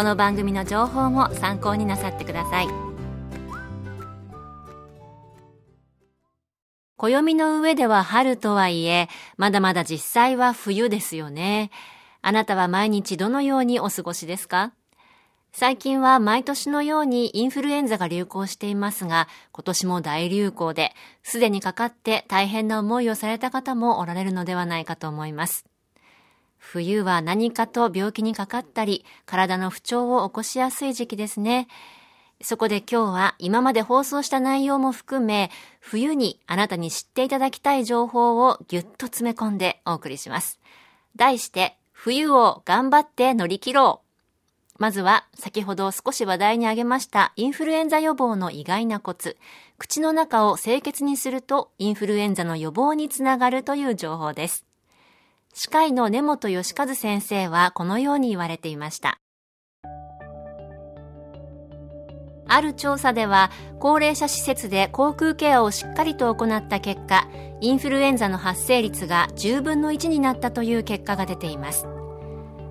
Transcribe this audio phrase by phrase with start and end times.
[0.00, 2.68] この番組の情報も参考になさってください。
[6.96, 11.70] 暦の上では春とはいえまだまだ実際は冬ですよね。
[12.22, 14.72] あなたは毎日どのようにお過ごしですか？
[15.52, 25.66] 最近は毎年のようにインフルエンザが流行していますが、今年も大流行で、すでにかかって大変な思いをされた方もおられるのではないかと思います。
[26.60, 31.66] 冬は何かと病気にかかったり、体の不調を起こしやすい時期ですね。
[32.42, 35.50] そこで今日は今まで放送した内容も含め、
[35.80, 40.60] 冬にあなたに知っていただきたい情報をぎゅっと詰め込んでお送りします。
[41.16, 44.76] 題して、冬を頑張って乗り切ろう。
[44.78, 49.36] まずは、先ほど少し話題に挙げましたインフルエンザ予防の意外なコツ。
[49.76, 54.69] 口の中を清潔にするとインフルエンザの予防につながるという情報です。
[55.54, 59.20] 歯科医の根本義和先生はこのように言われていました。
[62.46, 67.28] ある調査では、高齢者施設で口腔ケアをしっかりと行った結果、
[67.60, 71.86] インフルエンザの発生率が10分の1になったという結果が出ています。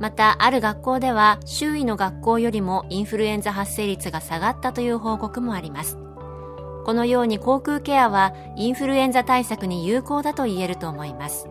[0.00, 5.98] またある学校では周囲の学校よりもインフルエンザ発生率が下がったという報告もあります
[6.84, 11.46] このように口腔ケアはインフルエンザ対策に有効だと言えると思います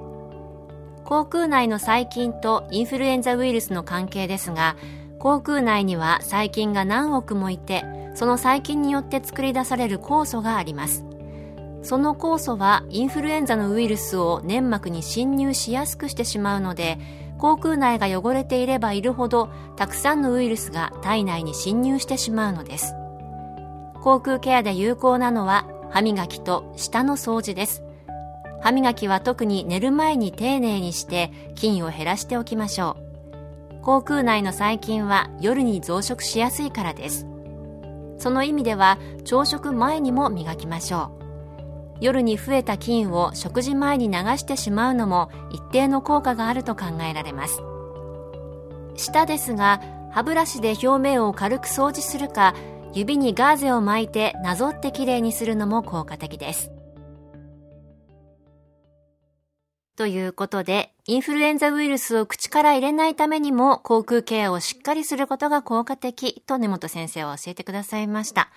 [1.06, 4.76] 口腔内の細菌とインフルエンザウイルスの関係ですが
[5.20, 7.84] 口腔内には細菌が何億もいて
[8.16, 11.06] その細菌によって作り出される酵素があります。
[11.82, 16.98] その酵素はインフルエンザのウイルスを粘膜に侵入しやすくしてしまうので
[17.38, 22.96] 口腔内が汚れていればいるほどたくさんのウイルスが体内に侵入してしまうのです。
[24.02, 27.83] 口腔ケアで有効なのは歯磨きと舌の掃除です。
[28.64, 33.82] 歯磨きは特に寝る前に丁寧にして菌を減らしておきましょう。
[33.84, 37.28] 口腔内の細菌は夜に増殖しやすいからです。
[38.18, 41.24] その意味では朝食前にも磨きましょう。
[42.00, 47.62] 夜に増えた菌を食事前に流してしまうのも一定の効果があると考えられます。
[48.96, 49.82] 舌ですが
[50.12, 52.56] 歯ブラシで表面を軽く掃除するか
[52.94, 56.72] 指にガーゼを巻いてなぞってきれいにするのも効果的です。
[59.96, 68.50] ということで、インフルエンザウイルスを口から入れないためにも、口腔ケアをしっかりすることが効果的と根本先生は教えてくださいました。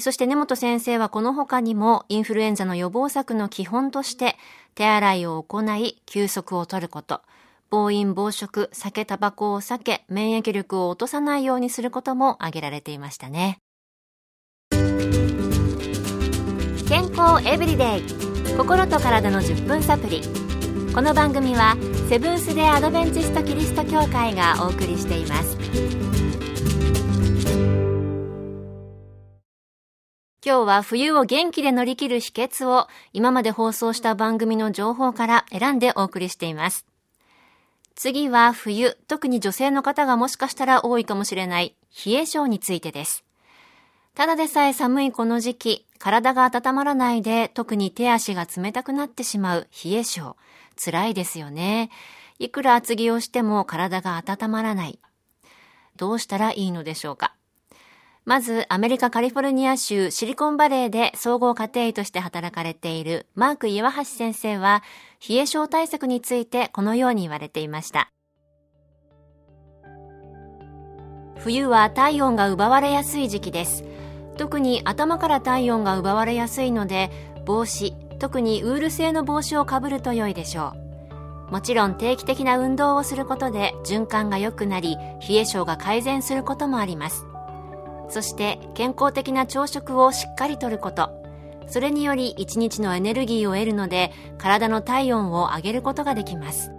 [0.00, 4.36] そして根本先生はこの他にもインフルエンザの予防策の基本として
[4.74, 7.22] 手洗いを行い休息をとること、
[7.70, 13.58] 暴飲暴食、酒タバコを避け免疫力を落とさないようにすることも挙げられていましたね。
[16.88, 18.02] 健康エブリデイ
[18.56, 20.22] 心と体の10分サプリ
[20.94, 21.76] この番組は
[22.08, 25.56] セブンス・デ・アドベンチスト・キリスト教会がお送りしています
[30.44, 36.86] 今日は冬を元気で乗り切る秘訣を今まで放送した番組の情報から選んでお送りしています。
[37.94, 41.74] 次は冬、特に女性の方がもしかしたら多いかもしれない
[42.06, 43.24] 冷え性についてです。
[44.14, 50.36] ただでさえ寒いこの時期、体が温まらないで特に手足が冷たくなってしまう冷え性。
[50.82, 51.90] 辛いですよね。
[52.38, 55.00] いくら厚着をしても体が温まらない。
[55.96, 57.34] どうしたらいいのでしょうか。
[58.24, 64.82] まず、アメリカカリフォルニア州シリコンバレーで総合家庭医として働かれているマーク岩橋先生は、
[65.26, 68.12] 冷え症対策についてこのように言われていました。
[71.38, 73.84] 冬は体温が奪われやすい時期です。
[74.36, 77.10] 特に頭から体温が奪われやすいので、
[77.46, 80.72] 帽子、特にウール製の帽子をかぶると良いでしょ
[81.48, 81.52] う。
[81.52, 87.24] もちろん定期的な運動をすることで循環が良くなり、冷え症が改善することもあります。
[88.08, 91.10] そして健康的な朝食をしっかりとること
[91.66, 96.72] それにより一日のエネルギーを得るので体の体温を上げることができます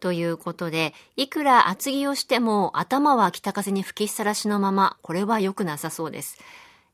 [0.00, 6.38] ということで、いくら厚着をしても頭は北風に吹きさらしのまま、これは良くなさそうです。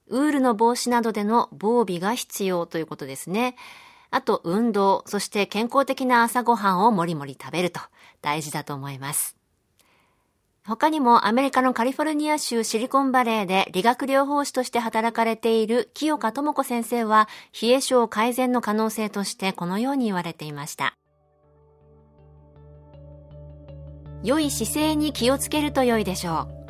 [0.08, 3.56] ウールの帽子などでの防備が必要ということですね。
[4.10, 7.80] あと運動、そして健康的な朝ごはんをもりもり食べると
[8.22, 9.36] 大事だと思います。
[10.66, 17.28] 他にもアメリカのカリフォルニア州シリコンバレーで理学療法士として働かれている清香智子先生は
[17.60, 20.96] 冷え症改善の可能性としてこのように言われていました。
[24.22, 26.63] 良い姿勢に気をつけると良いでしょう。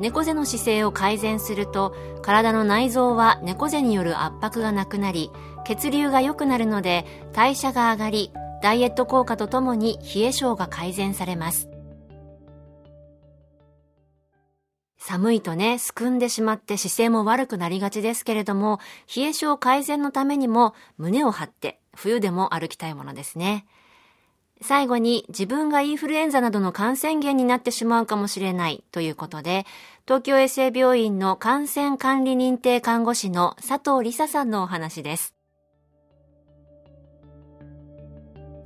[0.00, 5.30] 猫背の姿勢を改善すると体の内臓は猫背による圧迫がなくなり
[5.64, 8.32] 血流が良くなるので代謝が上がり
[8.62, 11.68] ダイエット効果とともに冷え性が改善されます
[15.10, 18.78] 寒いとね、すくんでしまって姿勢も悪くなりがちですけれども、
[19.12, 23.66] 冷え性改善のためにも胸を張って冬でも歩きたいものですね。
[24.62, 29.64] 最後に自分がインフルエンザなどの感染源になってしまうかもしれないということで、
[30.04, 35.34] 東京衛生病院の感染管理認定看護師の佐藤理沙さんのお話です。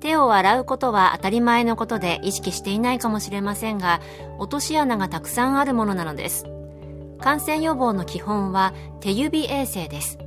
[0.00, 4.00] 手を洗うことは当たり前のことで意識していないかもしれませんが、
[4.38, 6.44] 落とし穴がたくさんあるものなのです。
[7.20, 10.19] 感染予防の基本は手指衛生です。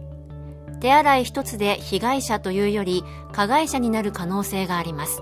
[0.79, 3.03] 手洗い一つで被害者というより
[3.33, 5.21] 加害者になる可能性があります。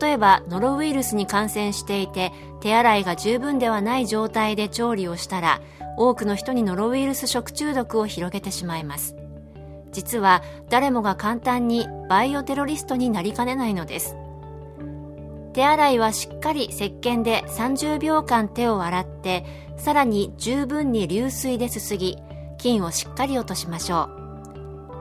[0.00, 5.60] 例えばノロウイルスに感染していて手洗いが十分ではない状態で調理をしたら
[5.96, 9.14] 多くの人にノロウイルス食中毒を広げてしまいます。
[9.92, 14.16] 実は誰もが簡単にバイオテロリストになりかねないのです。
[15.52, 19.44] 手洗いはしっかり石鹸で30秒間手を洗って
[19.76, 22.18] さらに十分に流水ですすぎ
[22.58, 24.24] 菌をしっかり落としましょう。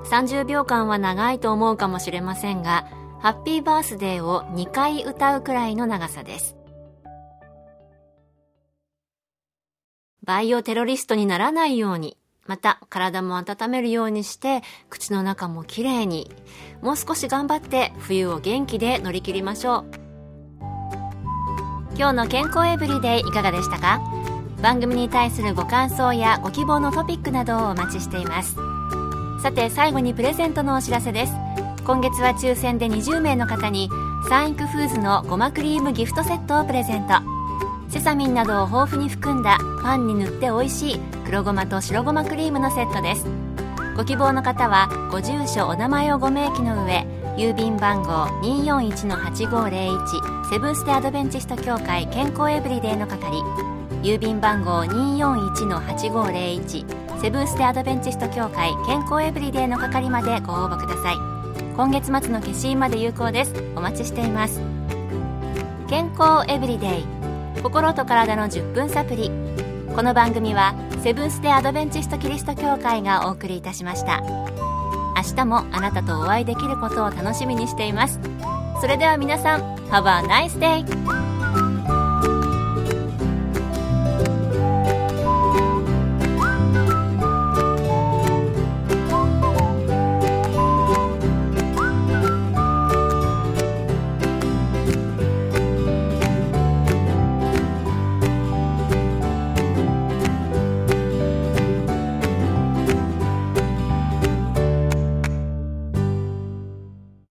[0.05, 2.85] 30秒間は長いと思うかもしれませんが
[3.23, 6.57] ハッピーバースデーを2回歌うくらいの長さです。
[10.25, 12.17] バイオテロリストにならないように、
[12.47, 16.29] また体も温めるようにして、口の中もきれいに、
[16.81, 19.85] もう少し頑張って冬を元気で乗り切りましょう。
[21.95, 24.01] 今日の健康エブリデイいかがでしたか？
[24.61, 28.57] 番組に対するご感想やご希望のトピックなどをお待ちしています。
[29.41, 31.33] さて最後にプレゼントのお知らせです。
[31.85, 33.89] 今月は抽選で20名の方に
[34.29, 37.15] サンイクフーズのごまクリームギフトセットをプレゼント。
[37.89, 43.25] セサミンなどを豊富に含んだパンに塗って美味しい黒ごまと白ごまクリームのセットです。
[43.97, 53.43] ご希望の方はご住所お名前をご明記の上郵便番号241-8501セブンス・テ・アドベンチスト協会健康エブリデイの係。
[54.01, 61.32] 郵便番号241-8501セブンス・テ・アドベンチスト協会健康エブリデイの係までご応募ください。
[61.75, 63.53] 今月末の消印まで有効です。
[63.75, 64.61] お待ちしています。
[65.89, 67.05] 健康エブリデイ。
[67.63, 69.31] 心と体の10分サプリ。
[69.95, 74.21] この番組はセブンス・デ・アドベンチスト・キリスト教会がお送りいたしました。
[75.15, 78.19] 明日もあなたとお会いできることを楽しみにしています。
[78.79, 81.32] それでは皆さん Have a nice day!